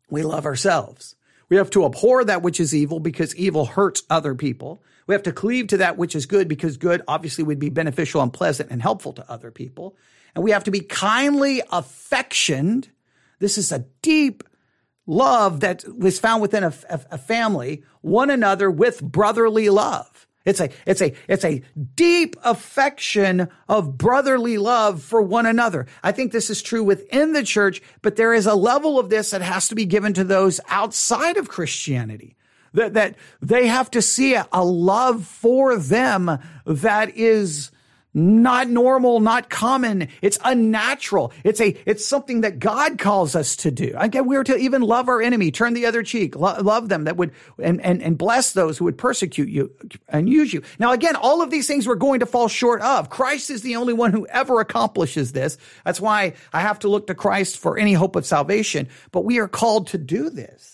[0.09, 1.15] We love ourselves.
[1.49, 4.83] We have to abhor that which is evil because evil hurts other people.
[5.11, 8.23] We have to cleave to that which is good because good obviously would be beneficial
[8.23, 9.97] and pleasant and helpful to other people.
[10.37, 12.89] And we have to be kindly affectioned.
[13.41, 14.45] This is a deep
[15.09, 20.29] love that was found within a, a, a, family, one another with brotherly love.
[20.45, 21.65] It's a, it's a, it's a
[21.97, 25.89] deep affection of brotherly love for one another.
[26.05, 29.31] I think this is true within the church, but there is a level of this
[29.31, 32.37] that has to be given to those outside of Christianity.
[32.73, 37.71] That, that they have to see a, a love for them that is,
[38.13, 40.09] not normal, not common.
[40.21, 41.33] It's unnatural.
[41.45, 43.95] It's a, it's something that God calls us to do.
[43.97, 47.17] Again, we're to even love our enemy, turn the other cheek, lo- love them that
[47.17, 49.73] would, and, and, and bless those who would persecute you
[50.09, 50.63] and use you.
[50.79, 53.11] Now, again, all of these things we're going to fall short of.
[53.11, 55.57] Christ is the only one who ever accomplishes this.
[55.85, 58.89] That's why I have to look to Christ for any hope of salvation.
[59.13, 60.70] But we are called to do this.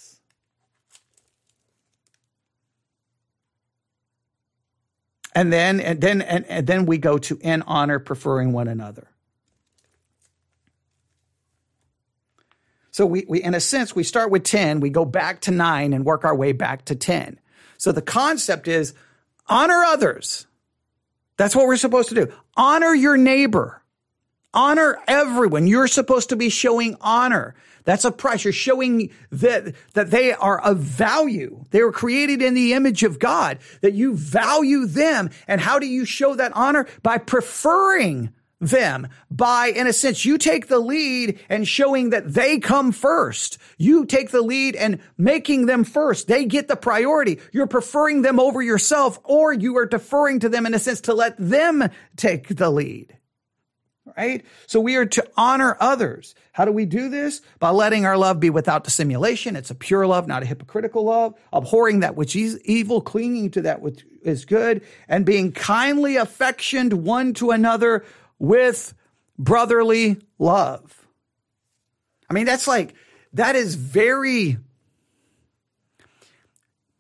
[5.37, 9.07] And then, and then, and, and then we go to in honor, preferring one another.
[12.91, 15.93] So we, we, in a sense, we start with 10, we go back to nine
[15.93, 17.39] and work our way back to 10.
[17.77, 18.95] So the concept is
[19.47, 20.47] honor others.
[21.37, 22.33] That's what we're supposed to do.
[22.57, 23.83] Honor your neighbor.
[24.57, 25.67] Honor everyone.
[25.67, 27.55] You're supposed to be showing honor.
[27.85, 28.43] That's a price.
[28.43, 31.63] You're showing that, that they are of value.
[31.71, 35.29] They were created in the image of God, that you value them.
[35.47, 36.87] And how do you show that honor?
[37.03, 42.59] By preferring them by, in a sense, you take the lead and showing that they
[42.59, 43.59] come first.
[43.77, 46.29] You take the lead and making them first.
[46.29, 47.41] They get the priority.
[47.53, 51.13] You're preferring them over yourself or you are deferring to them in a sense to
[51.13, 53.16] let them take the lead
[54.17, 54.45] right?
[54.67, 56.35] So we are to honor others.
[56.53, 57.43] How do we do this?
[57.59, 59.57] By letting our love be without dissimulation.
[59.57, 63.63] It's a pure love, not a hypocritical love, abhorring that which is evil, clinging to
[63.63, 68.05] that which is good, and being kindly affectioned one to another
[68.39, 68.95] with
[69.39, 71.07] brotherly love.
[72.29, 72.95] I mean, that's like,
[73.35, 74.59] that is very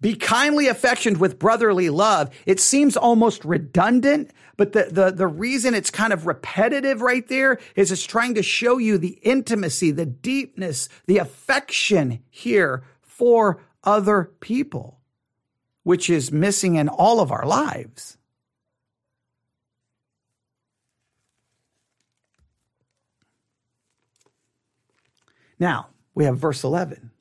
[0.00, 2.30] be kindly affectioned with brotherly love.
[2.44, 7.58] It seems almost redundant, but the, the, the reason it's kind of repetitive right there
[7.74, 14.32] is it's trying to show you the intimacy, the deepness, the affection here for other
[14.40, 15.00] people,
[15.82, 18.18] which is missing in all of our lives.
[25.58, 27.12] Now, we have verse 11.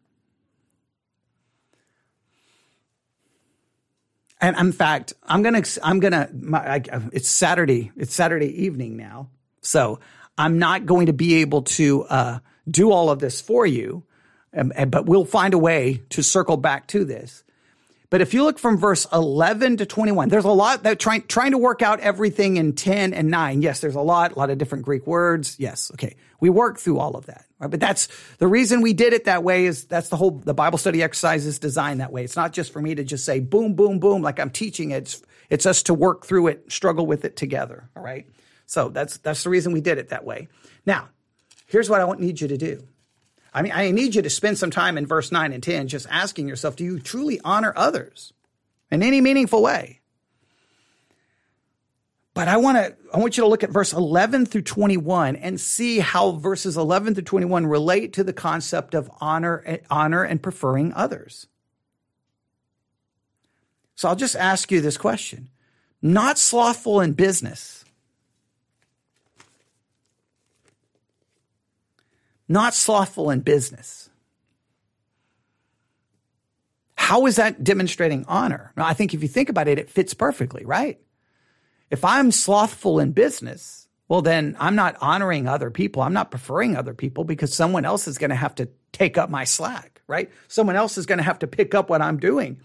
[4.46, 9.32] And in fact, I'm gonna, I'm gonna, my, I, it's Saturday, it's Saturday evening now.
[9.62, 10.00] So
[10.38, 12.40] I'm not going to be able to uh,
[12.70, 14.04] do all of this for you,
[14.56, 17.44] um, but we'll find a way to circle back to this.
[18.16, 21.52] But if you look from verse 11 to 21, there's a lot that trying, trying
[21.52, 23.62] to work out everything in 10 and 9.
[23.62, 25.58] Yes, there's a lot, a lot of different Greek words.
[25.60, 25.92] Yes.
[25.96, 26.16] Okay.
[26.40, 27.46] We work through all of that.
[27.60, 27.70] Right?
[27.70, 28.08] But that's
[28.38, 31.46] the reason we did it that way is that's the whole, the Bible study exercise
[31.46, 32.24] is designed that way.
[32.24, 35.00] It's not just for me to just say boom, boom, boom, like I'm teaching it.
[35.00, 37.90] It's, it's us to work through it, struggle with it together.
[37.98, 38.26] All right.
[38.66, 40.48] So that's, that's the reason we did it that way.
[40.86, 41.10] Now,
[41.68, 42.88] here's what I want, need you to do.
[43.56, 46.08] I mean, I need you to spend some time in verse 9 and 10 just
[46.10, 48.34] asking yourself, do you truly honor others
[48.92, 50.02] in any meaningful way?
[52.34, 55.58] But I want to I want you to look at verse 11 through 21 and
[55.58, 60.92] see how verses 11 through 21 relate to the concept of honor honor and preferring
[60.94, 61.48] others.
[63.96, 65.50] So I'll just ask you this question.
[66.02, 67.85] Not slothful in business
[72.48, 74.10] not slothful in business.
[76.96, 78.72] How is that demonstrating honor?
[78.76, 81.00] Now, I think if you think about it, it fits perfectly, right?
[81.92, 86.02] If I'm slothful in business, well, then I'm not honoring other people.
[86.02, 89.30] I'm not preferring other people because someone else is going to have to take up
[89.30, 90.32] my slack, right?
[90.48, 92.60] Someone else is going to have to pick up what I'm doing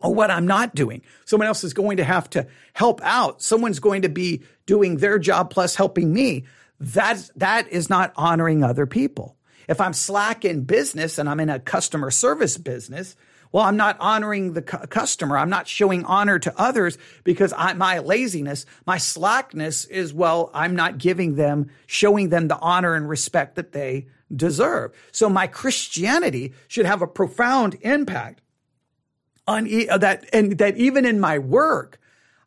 [0.00, 1.02] or what I'm not doing.
[1.24, 3.42] Someone else is going to have to help out.
[3.42, 6.44] Someone's going to be doing their job plus helping me.
[6.82, 9.36] That, that is not honoring other people.
[9.68, 13.14] If I'm slack in business and I'm in a customer service business,
[13.52, 15.38] well, I'm not honoring the cu- customer.
[15.38, 20.74] I'm not showing honor to others because I, my laziness, my slackness is, well, I'm
[20.74, 24.92] not giving them, showing them the honor and respect that they deserve.
[25.12, 28.40] So my Christianity should have a profound impact
[29.46, 32.00] on e- that, and that even in my work,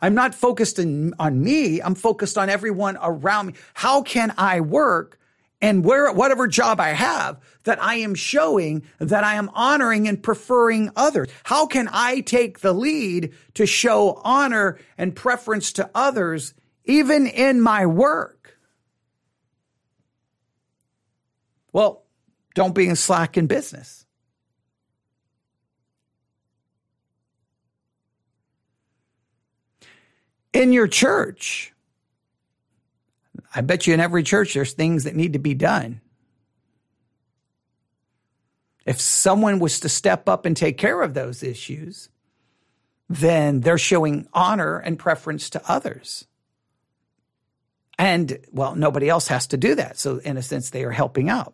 [0.06, 1.82] I'm not focused in, on me.
[1.82, 3.53] I'm focused on everyone around me.
[3.74, 5.20] How can I work
[5.60, 10.22] and where, whatever job I have that I am showing that I am honoring and
[10.22, 11.30] preferring others?
[11.43, 16.53] How can I take the lead to show honor and preference to others
[16.84, 18.60] even in my work?
[21.74, 22.03] Well,
[22.53, 24.05] don't be in slack in business.
[30.56, 31.74] In your church.
[33.53, 36.01] I bet you in every church there's things that need to be done.
[38.86, 42.10] If someone was to step up and take care of those issues,
[43.10, 46.26] then they're showing honor and preference to others.
[47.97, 49.97] And well, nobody else has to do that.
[49.97, 51.53] So in a sense, they are helping out.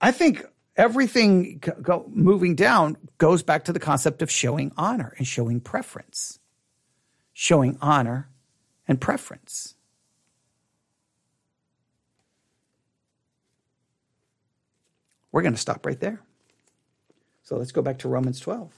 [0.00, 0.44] I think
[0.80, 6.38] everything go, moving down goes back to the concept of showing honor and showing preference.
[7.34, 8.30] Showing honor
[8.88, 9.74] and preference.
[15.30, 16.22] We're going to stop right there.
[17.42, 18.72] So let's go back to Romans 12.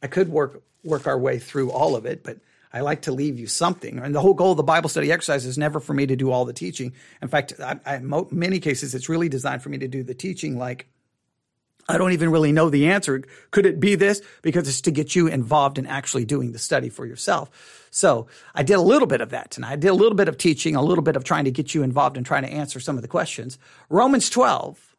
[0.00, 2.38] I could work work our way through all of it, but
[2.72, 3.98] I like to leave you something.
[3.98, 6.30] And the whole goal of the Bible study exercise is never for me to do
[6.30, 6.92] all the teaching.
[7.22, 10.14] In fact, I, I, in many cases, it's really designed for me to do the
[10.14, 10.86] teaching like,
[11.88, 13.22] I don't even really know the answer.
[13.52, 14.20] Could it be this?
[14.42, 17.86] Because it's to get you involved in actually doing the study for yourself.
[17.90, 19.72] So I did a little bit of that tonight.
[19.72, 21.82] I did a little bit of teaching, a little bit of trying to get you
[21.82, 23.58] involved in trying to answer some of the questions.
[23.88, 24.96] Romans 12.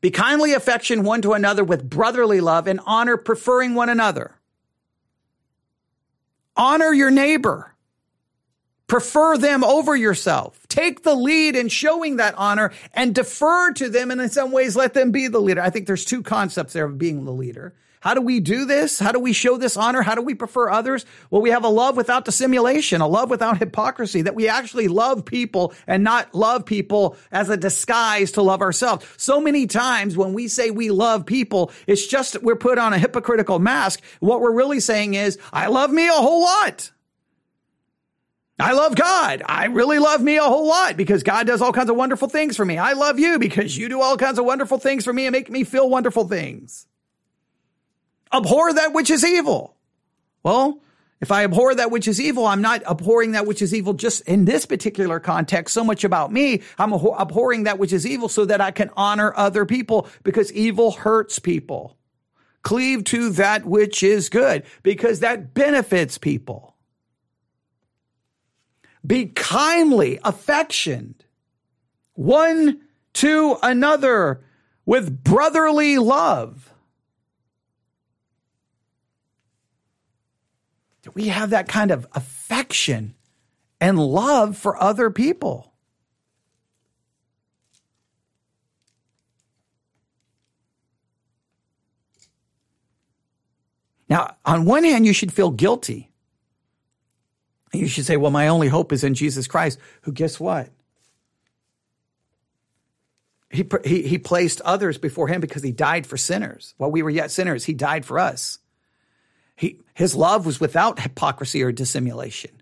[0.00, 4.37] Be kindly affection one to another with brotherly love and honor, preferring one another.
[6.58, 7.74] Honor your neighbor.
[8.88, 10.66] Prefer them over yourself.
[10.68, 14.76] Take the lead in showing that honor and defer to them and in some ways
[14.76, 15.60] let them be the leader.
[15.60, 17.74] I think there's two concepts there of being the leader.
[18.00, 18.98] How do we do this?
[18.98, 20.02] How do we show this honor?
[20.02, 21.04] How do we prefer others?
[21.30, 25.24] Well, we have a love without dissimulation, a love without hypocrisy, that we actually love
[25.24, 29.04] people and not love people as a disguise to love ourselves.
[29.16, 32.98] So many times when we say we love people, it's just we're put on a
[32.98, 34.00] hypocritical mask.
[34.20, 36.92] What we're really saying is, I love me a whole lot.
[38.60, 39.42] I love God.
[39.46, 42.56] I really love me a whole lot because God does all kinds of wonderful things
[42.56, 42.76] for me.
[42.76, 45.48] I love you because you do all kinds of wonderful things for me and make
[45.48, 46.86] me feel wonderful things.
[48.32, 49.76] Abhor that which is evil.
[50.42, 50.80] Well,
[51.20, 54.22] if I abhor that which is evil, I'm not abhorring that which is evil just
[54.22, 56.62] in this particular context so much about me.
[56.78, 60.92] I'm abhorring that which is evil so that I can honor other people because evil
[60.92, 61.96] hurts people.
[62.62, 66.76] Cleave to that which is good because that benefits people.
[69.04, 71.24] Be kindly affectioned
[72.14, 72.80] one
[73.14, 74.44] to another
[74.84, 76.72] with brotherly love
[81.14, 83.14] we have that kind of affection
[83.80, 85.72] and love for other people.
[94.08, 96.10] Now, on one hand, you should feel guilty.
[97.72, 100.70] You should say, well, my only hope is in Jesus Christ, who, guess what?
[103.50, 106.74] He, he, he placed others before him because he died for sinners.
[106.78, 108.58] While we were yet sinners, he died for us.
[109.58, 112.52] He, his love was without hypocrisy or dissimulation.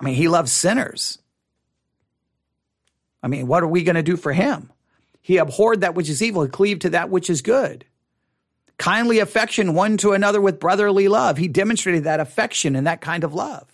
[0.00, 1.20] I mean, he loves sinners.
[3.22, 4.72] I mean, what are we going to do for him?
[5.22, 7.84] He abhorred that which is evil, he cleaved to that which is good.
[8.76, 11.38] Kindly affection one to another with brotherly love.
[11.38, 13.68] He demonstrated that affection and that kind of love.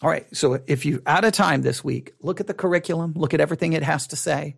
[0.00, 3.34] All right, so if you're out of time this week, look at the curriculum, look
[3.34, 4.54] at everything it has to say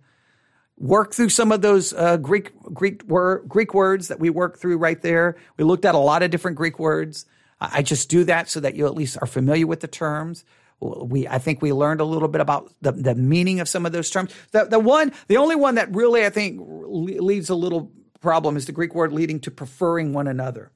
[0.78, 4.78] work through some of those uh, Greek Greek word, Greek words that we work through
[4.78, 5.36] right there.
[5.56, 7.26] We looked at a lot of different Greek words.
[7.60, 10.44] I just do that so that you at least are familiar with the terms.
[10.80, 13.92] We, I think we learned a little bit about the, the meaning of some of
[13.92, 14.34] those terms.
[14.50, 18.66] The, the one, the only one that really I think leaves a little problem is
[18.66, 20.72] the Greek word leading to preferring one another.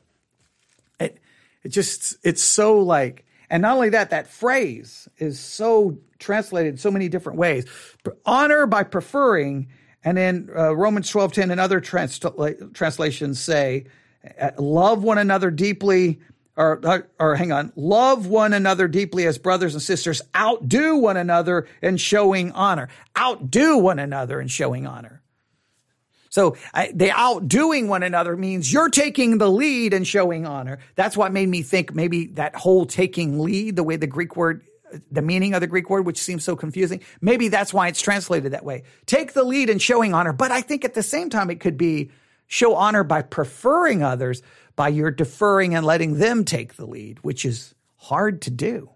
[1.01, 1.19] It,
[1.63, 6.91] it just, it's so like, and not only that, that phrase is so translated so
[6.91, 7.67] many different ways.
[8.25, 9.69] Honor by preferring
[10.05, 13.87] and then uh, Romans 12:10 and other transla- translations say,
[14.41, 16.21] uh, love one another deeply,
[16.57, 21.17] or, uh, or hang on, love one another deeply as brothers and sisters, outdo one
[21.17, 22.89] another in showing honor.
[23.17, 25.23] Outdo one another in showing honor.
[26.31, 30.79] So I, they outdoing one another means you're taking the lead and showing honor.
[30.95, 34.63] That's what made me think maybe that whole taking lead, the way the Greek word
[35.11, 37.01] the meaning of the Greek word, which seems so confusing.
[37.21, 38.85] Maybe that's why it's translated that way.
[39.07, 41.77] Take the lead in showing honor, but I think at the same time it could
[41.77, 42.11] be
[42.47, 44.43] show honor by preferring others,
[44.77, 48.91] by your deferring and letting them take the lead, which is hard to do.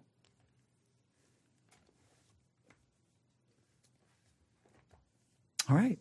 [5.69, 5.99] All right.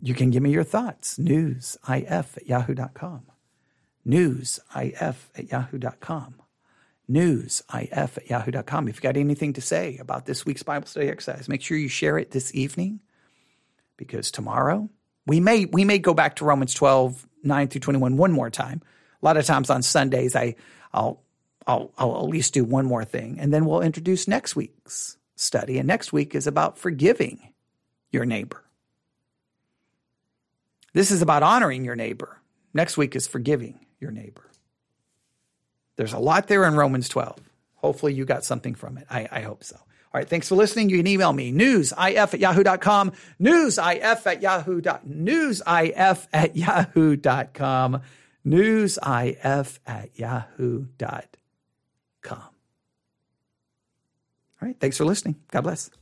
[0.00, 1.16] You can give me your thoughts.
[1.16, 1.78] Newsif
[2.36, 3.22] at yahoo.com.
[4.04, 6.41] Newsif at yahoo.com
[7.12, 8.88] newsif at yahoo.com.
[8.88, 11.88] If you've got anything to say about this week's Bible study exercise, make sure you
[11.88, 13.00] share it this evening
[13.96, 14.88] because tomorrow
[15.26, 18.82] we may we may go back to Romans 12, 9 through 21 one more time.
[19.22, 20.56] A lot of times on Sundays I
[20.92, 21.22] I'll
[21.66, 25.78] I'll, I'll at least do one more thing and then we'll introduce next week's study.
[25.78, 27.52] And next week is about forgiving
[28.10, 28.62] your neighbor.
[30.92, 32.38] This is about honoring your neighbor.
[32.74, 34.51] Next week is forgiving your neighbor.
[36.02, 37.38] There's a lot there in Romans 12.
[37.76, 39.06] Hopefully you got something from it.
[39.08, 39.76] I, I hope so.
[39.76, 39.84] All
[40.14, 40.28] right.
[40.28, 40.90] Thanks for listening.
[40.90, 44.80] You can email me newsif at yahoo.com, newsif at yahoo.
[44.80, 48.02] Newsif at yahoo.com,
[48.44, 51.28] newsif at yahoo.com.
[52.30, 52.48] All
[54.60, 54.80] right.
[54.80, 55.36] Thanks for listening.
[55.52, 56.01] God bless.